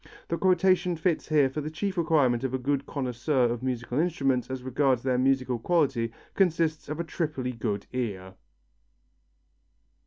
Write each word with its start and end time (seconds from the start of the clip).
The 0.29 0.35
quotation 0.39 0.95
fits 0.95 1.29
here 1.29 1.47
for 1.47 1.61
the 1.61 1.69
chief 1.69 1.95
requirement 1.95 2.43
of 2.43 2.55
a 2.55 2.57
good 2.57 2.87
connoisseur 2.87 3.43
of 3.43 3.61
musical 3.61 3.99
instruments 3.99 4.49
as 4.49 4.63
regards 4.63 5.03
their 5.03 5.19
musical 5.19 5.59
quality 5.59 6.11
consists 6.33 6.89
of 6.89 6.99
a 6.99 7.03
triply 7.03 7.51
good 7.51 7.85
ear. 7.93 8.33